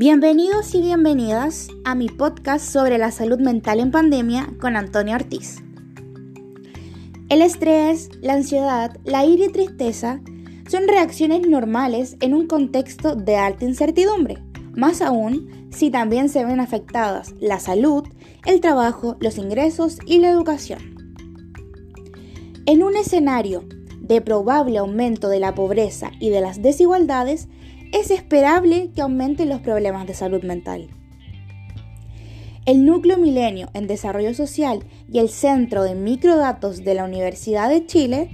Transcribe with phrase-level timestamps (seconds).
[0.00, 5.58] Bienvenidos y bienvenidas a mi podcast sobre la salud mental en pandemia con Antonio Ortiz.
[7.28, 10.22] El estrés, la ansiedad, la ira y tristeza
[10.70, 14.38] son reacciones normales en un contexto de alta incertidumbre,
[14.74, 18.08] más aún si también se ven afectadas la salud,
[18.46, 20.96] el trabajo, los ingresos y la educación.
[22.64, 23.66] En un escenario
[24.00, 27.48] de probable aumento de la pobreza y de las desigualdades,
[27.92, 30.88] es esperable que aumenten los problemas de salud mental.
[32.66, 37.86] El Núcleo Milenio en Desarrollo Social y el Centro de Microdatos de la Universidad de
[37.86, 38.30] Chile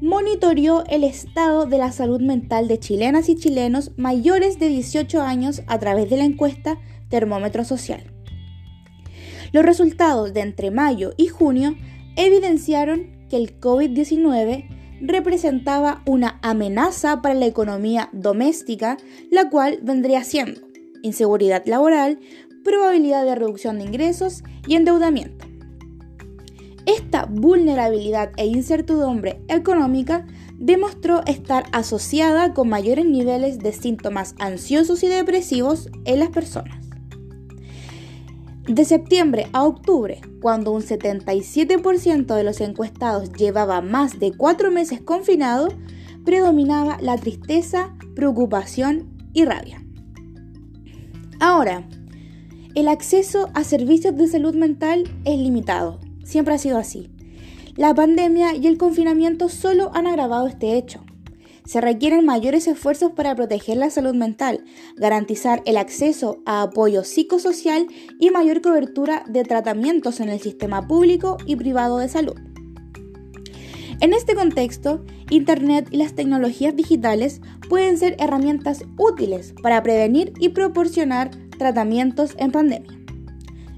[0.00, 5.62] monitoreó el estado de la salud mental de chilenas y chilenos mayores de 18 años
[5.66, 6.78] a través de la encuesta
[7.10, 8.02] Termómetro Social.
[9.52, 11.74] Los resultados de entre mayo y junio
[12.16, 18.96] evidenciaron que el COVID-19 representaba una amenaza para la economía doméstica,
[19.30, 20.60] la cual vendría siendo
[21.02, 22.18] inseguridad laboral,
[22.64, 25.46] probabilidad de reducción de ingresos y endeudamiento.
[26.86, 30.26] Esta vulnerabilidad e incertidumbre económica
[30.58, 36.79] demostró estar asociada con mayores niveles de síntomas ansiosos y depresivos en las personas.
[38.70, 45.00] De septiembre a octubre, cuando un 77% de los encuestados llevaba más de cuatro meses
[45.00, 45.70] confinado,
[46.24, 49.82] predominaba la tristeza, preocupación y rabia.
[51.40, 51.88] Ahora,
[52.76, 57.10] el acceso a servicios de salud mental es limitado, siempre ha sido así.
[57.74, 61.02] La pandemia y el confinamiento solo han agravado este hecho
[61.70, 64.64] se requieren mayores esfuerzos para proteger la salud mental,
[64.96, 67.86] garantizar el acceso a apoyo psicosocial
[68.18, 72.34] y mayor cobertura de tratamientos en el sistema público y privado de salud.
[74.00, 80.48] En este contexto, Internet y las tecnologías digitales pueden ser herramientas útiles para prevenir y
[80.48, 82.98] proporcionar tratamientos en pandemia.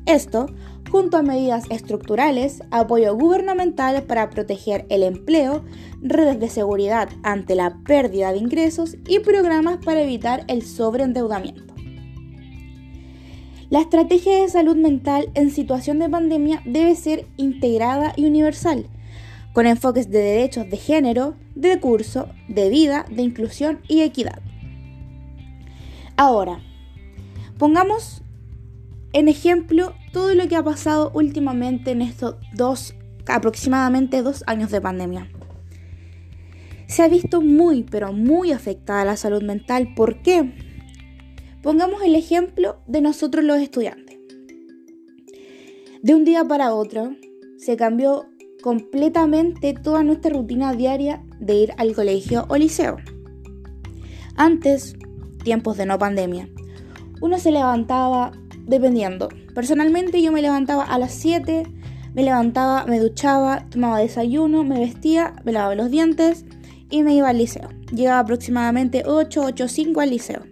[0.06, 0.46] Esto
[0.92, 5.64] junto a medidas estructurales, apoyo gubernamental para proteger el empleo,
[6.02, 11.72] redes de seguridad ante la pérdida de ingresos y programas para evitar el sobreendeudamiento.
[13.70, 18.86] La estrategia de salud mental en situación de pandemia debe ser integrada y universal,
[19.54, 24.42] con enfoques de derechos de género, de curso, de vida, de inclusión y equidad.
[26.18, 26.60] Ahora,
[27.56, 28.21] pongamos
[29.12, 32.94] en ejemplo todo lo que ha pasado últimamente en estos dos,
[33.26, 35.28] aproximadamente dos años de pandemia.
[36.86, 39.94] Se ha visto muy, pero muy afectada la salud mental.
[39.94, 40.52] ¿Por qué?
[41.62, 44.18] Pongamos el ejemplo de nosotros los estudiantes.
[46.02, 47.14] De un día para otro
[47.58, 48.26] se cambió
[48.62, 52.96] completamente toda nuestra rutina diaria de ir al colegio o liceo.
[54.36, 54.96] Antes,
[55.44, 56.48] tiempos de no pandemia,
[57.20, 58.32] uno se levantaba
[58.66, 59.28] dependiendo.
[59.54, 61.64] Personalmente yo me levantaba a las 7,
[62.14, 66.44] me levantaba, me duchaba, tomaba desayuno, me vestía, me lavaba los dientes
[66.90, 67.68] y me iba al liceo.
[67.92, 70.42] Llegaba aproximadamente 8, 8, 5 al liceo.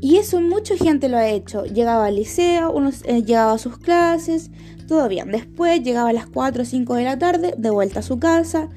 [0.00, 1.64] Y eso mucha gente lo ha hecho.
[1.64, 4.50] Llegaba al liceo, uno eh, llegaba a sus clases,
[4.86, 5.30] todo bien.
[5.30, 8.68] Después llegaba a las 4 o 5 de la tarde, de vuelta a su casa,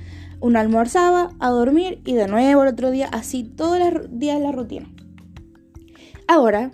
[0.41, 4.51] uno almorzaba, a dormir y de nuevo el otro día, así todos los días la
[4.51, 4.91] rutina.
[6.27, 6.71] Ahora,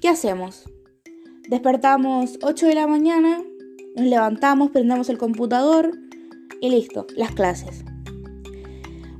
[0.00, 0.62] ¿Qué hacemos?
[1.48, 3.42] Despertamos 8 de la mañana,
[3.96, 5.90] nos levantamos, prendemos el computador
[6.60, 7.84] y listo, las clases.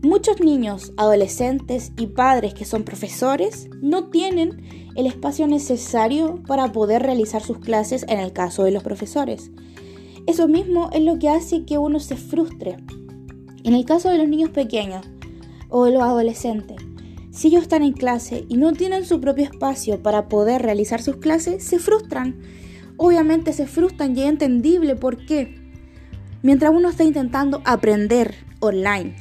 [0.03, 7.03] Muchos niños, adolescentes y padres que son profesores no tienen el espacio necesario para poder
[7.03, 9.50] realizar sus clases en el caso de los profesores.
[10.28, 12.77] Eso mismo es lo que hace que uno se frustre.
[13.65, 15.05] En el caso de los niños pequeños
[15.71, 16.77] o de los adolescentes,
[17.38, 21.19] si ellos están en clase y no tienen su propio espacio para poder realizar sus
[21.19, 22.34] clases, se frustran.
[22.97, 25.54] Obviamente se frustran y es entendible por qué.
[26.43, 29.15] Mientras uno está intentando aprender online,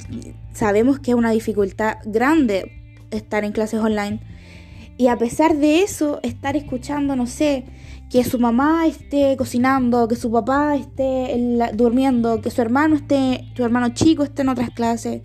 [0.52, 2.72] sabemos que es una dificultad grande
[3.12, 4.20] estar en clases online.
[4.98, 7.66] Y a pesar de eso, estar escuchando, no sé,
[8.10, 11.40] que su mamá esté cocinando, que su papá esté
[11.76, 15.22] durmiendo, que su hermano esté, su hermano chico esté en otras clases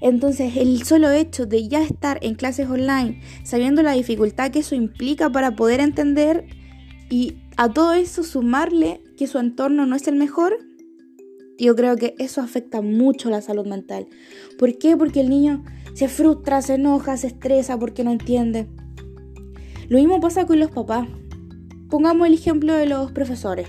[0.00, 4.74] entonces, el solo hecho de ya estar en clases online, sabiendo la dificultad que eso
[4.74, 6.46] implica para poder entender
[7.10, 10.58] y a todo eso sumarle que su entorno no es el mejor,
[11.58, 14.06] yo creo que eso afecta mucho la salud mental.
[14.58, 14.96] ¿Por qué?
[14.96, 15.64] Porque el niño
[15.94, 18.66] se frustra, se enoja, se estresa porque no entiende.
[19.88, 21.06] Lo mismo pasa con los papás.
[21.88, 23.68] Pongamos el ejemplo de los profesores.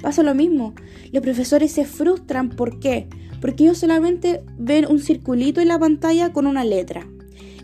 [0.00, 0.74] Pasa lo mismo.
[1.12, 2.50] Los profesores se frustran.
[2.50, 3.08] ¿Por qué?
[3.40, 7.06] Porque ellos solamente ven un circulito en la pantalla con una letra.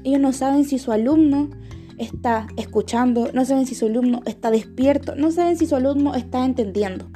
[0.04, 1.50] Ellos no saben si su alumno
[1.98, 6.44] está escuchando, no saben si su alumno está despierto, no saben si su alumno está
[6.44, 7.08] entendiendo.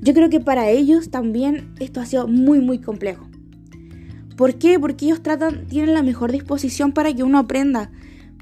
[0.00, 3.28] Yo creo que para ellos también esto ha sido muy muy complejo.
[4.36, 4.78] ¿Por qué?
[4.78, 7.90] Porque ellos tratan, tienen la mejor disposición para que uno aprenda,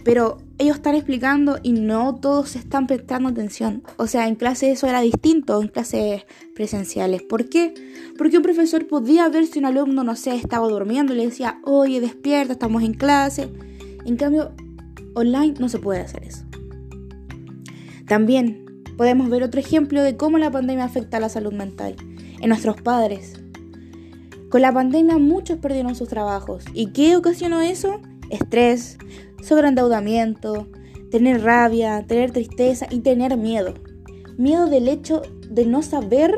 [0.05, 3.82] pero ellos están explicando y no todos están prestando atención.
[3.96, 6.24] O sea, en clase eso era distinto, en clases
[6.54, 7.22] presenciales.
[7.22, 7.74] ¿Por qué?
[8.16, 11.60] Porque un profesor podía ver si un alumno, no sé, estaba durmiendo y le decía,
[11.64, 13.48] oye, despierta, estamos en clase.
[14.04, 14.52] En cambio,
[15.14, 16.44] online no se puede hacer eso.
[18.06, 18.64] También
[18.96, 21.96] podemos ver otro ejemplo de cómo la pandemia afecta a la salud mental
[22.40, 23.40] en nuestros padres.
[24.50, 26.64] Con la pandemia muchos perdieron sus trabajos.
[26.74, 28.00] ¿Y qué ocasionó eso?
[28.30, 28.98] Estrés,
[29.44, 30.69] sobreendeudamiento,
[31.11, 33.75] tener rabia, tener tristeza y tener miedo.
[34.37, 36.35] Miedo del hecho de no saber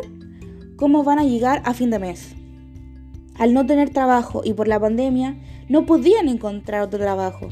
[0.76, 2.35] cómo van a llegar a fin de mes.
[3.38, 5.37] Al no tener trabajo y por la pandemia,
[5.69, 7.49] no podían encontrar otro trabajo.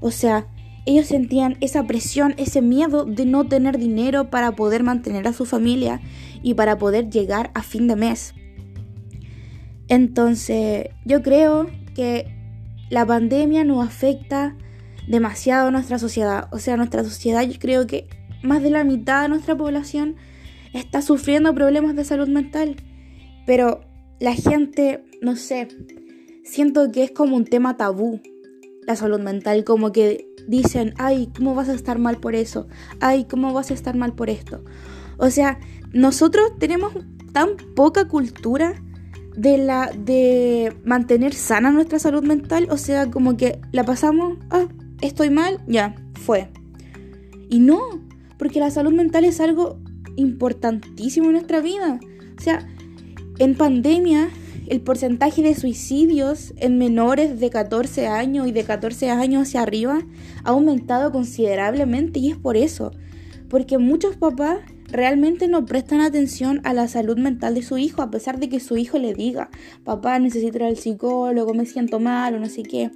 [0.00, 0.46] O sea,
[0.86, 5.46] ellos sentían esa presión, ese miedo de no tener dinero para poder mantener a su
[5.46, 6.00] familia
[6.42, 8.34] y para poder llegar a fin de mes.
[9.88, 12.26] Entonces, yo creo que
[12.90, 14.56] la pandemia nos afecta
[15.08, 16.48] demasiado nuestra sociedad.
[16.52, 18.08] O sea, nuestra sociedad yo creo que
[18.42, 20.16] más de la mitad de nuestra población
[20.72, 22.76] está sufriendo problemas de salud mental.
[23.46, 23.80] Pero
[24.20, 25.68] la gente, no sé,
[26.44, 28.20] siento que es como un tema tabú
[28.86, 32.68] la salud mental, como que dicen, ay, ¿cómo vas a estar mal por eso?
[33.00, 34.62] Ay, ¿cómo vas a estar mal por esto?
[35.16, 35.58] O sea,
[35.92, 36.92] nosotros tenemos
[37.32, 38.74] tan poca cultura
[39.36, 44.66] de la de mantener sana nuestra salud mental, o sea, como que la pasamos, ah,
[45.00, 46.48] estoy mal, ya, fue.
[47.48, 47.80] Y no,
[48.38, 49.78] porque la salud mental es algo
[50.16, 52.00] importantísimo en nuestra vida.
[52.38, 52.66] O sea,
[53.38, 54.30] en pandemia
[54.66, 60.00] el porcentaje de suicidios en menores de 14 años y de 14 años hacia arriba
[60.42, 62.92] ha aumentado considerablemente y es por eso,
[63.48, 68.10] porque muchos papás realmente no prestan atención a la salud mental de su hijo a
[68.10, 69.50] pesar de que su hijo le diga,
[69.84, 72.90] papá necesito ir al psicólogo, me siento mal o no sé qué.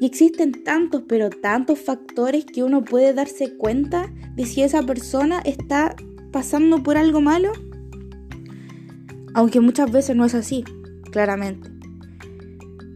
[0.00, 5.40] Y existen tantos, pero tantos factores que uno puede darse cuenta de si esa persona
[5.40, 5.96] está
[6.32, 7.52] pasando por algo malo.
[9.34, 10.64] Aunque muchas veces no es así,
[11.10, 11.70] claramente.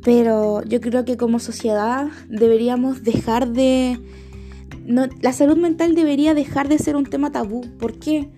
[0.03, 3.99] Pero yo creo que como sociedad deberíamos dejar de...
[4.87, 7.63] la salud mental debería dejar de ser un tema tabú.
[7.79, 8.31] ¿Por qué?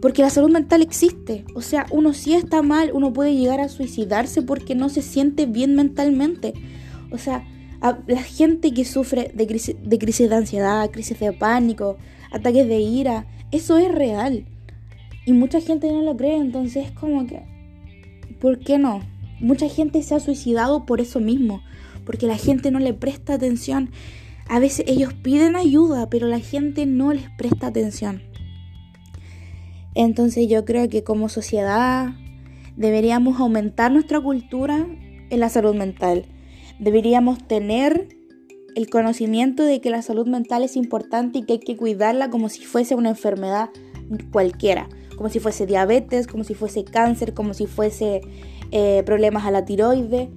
[0.00, 1.44] Porque la salud mental existe.
[1.54, 5.46] O sea, uno sí está mal, uno puede llegar a suicidarse porque no se siente
[5.46, 6.54] bien mentalmente.
[7.10, 7.46] O sea,
[8.06, 11.96] la gente que sufre de crisis, de crisis de ansiedad, crisis de pánico,
[12.30, 14.46] ataques de ira, eso es real.
[15.26, 17.42] Y mucha gente no lo cree, entonces es como que,
[18.40, 19.00] ¿por qué no?
[19.40, 21.62] Mucha gente se ha suicidado por eso mismo,
[22.06, 23.90] porque la gente no le presta atención.
[24.48, 28.22] A veces ellos piden ayuda, pero la gente no les presta atención.
[29.94, 32.10] Entonces yo creo que como sociedad
[32.76, 34.86] deberíamos aumentar nuestra cultura
[35.30, 36.26] en la salud mental
[36.82, 38.08] deberíamos tener
[38.74, 42.48] el conocimiento de que la salud mental es importante y que hay que cuidarla como
[42.48, 43.70] si fuese una enfermedad
[44.32, 48.22] cualquiera, como si fuese diabetes, como si fuese cáncer, como si fuese
[48.72, 50.30] eh, problemas a la tiroide.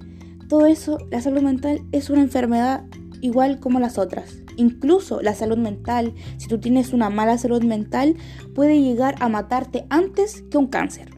[0.48, 2.84] Todo eso, la salud mental es una enfermedad
[3.22, 4.36] igual como las otras.
[4.56, 8.16] Incluso la salud mental, si tú tienes una mala salud mental,
[8.54, 11.15] puede llegar a matarte antes que un cáncer.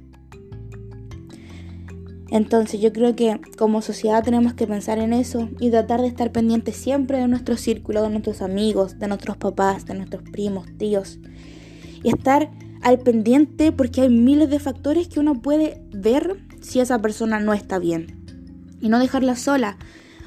[2.31, 6.31] Entonces yo creo que como sociedad tenemos que pensar en eso y tratar de estar
[6.31, 11.19] pendientes siempre de nuestro círculo, de nuestros amigos, de nuestros papás, de nuestros primos, tíos.
[12.03, 12.51] Y estar
[12.83, 17.55] al pendiente porque hay miles de factores que uno puede ver si esa persona no
[17.55, 18.25] está bien.
[18.81, 19.79] Y no dejarla sola.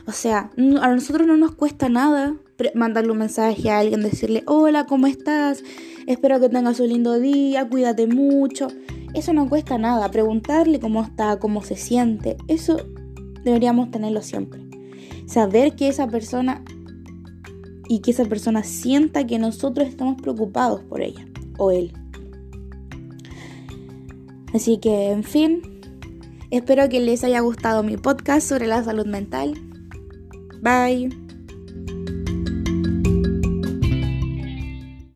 [0.08, 2.36] O sea, a nosotros no nos cuesta nada
[2.76, 5.64] mandarle un mensaje a alguien, decirle, hola, ¿cómo estás?
[6.08, 8.68] Espero que tengas un lindo día, cuídate mucho.
[9.14, 12.78] Eso no cuesta nada, preguntarle cómo está, cómo se siente, eso
[13.44, 14.62] deberíamos tenerlo siempre.
[15.26, 16.64] Saber que esa persona
[17.88, 21.26] y que esa persona sienta que nosotros estamos preocupados por ella
[21.58, 21.92] o él.
[24.54, 25.62] Así que, en fin,
[26.52, 29.54] espero que les haya gustado mi podcast sobre la salud mental.
[30.62, 31.21] Bye.